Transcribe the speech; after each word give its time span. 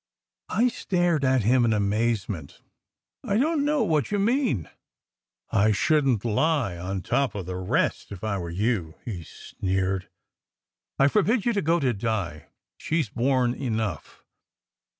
I 0.49 0.67
stared 0.69 1.23
at 1.23 1.43
him 1.43 1.63
in 1.63 1.73
amazement. 1.73 2.59
"I 3.23 3.37
don 3.37 3.59
t 3.59 3.63
know 3.65 3.83
what 3.83 4.09
you 4.09 4.17
mean!" 4.17 4.67
"I 5.51 5.71
shouldn 5.73 6.17
t 6.17 6.27
lie 6.27 6.75
on 6.75 7.03
top 7.03 7.35
of 7.35 7.45
the 7.45 7.57
rest, 7.57 8.11
if 8.11 8.23
I 8.23 8.39
were 8.39 8.49
you," 8.49 8.95
he 9.05 9.23
sneered. 9.23 10.09
"I 10.97 11.07
forbid 11.07 11.45
you 11.45 11.53
to 11.53 11.61
go 11.61 11.79
to 11.79 11.93
Di. 11.93 12.47
She 12.79 13.01
s 13.01 13.09
borne 13.09 13.53
enough. 13.53 14.23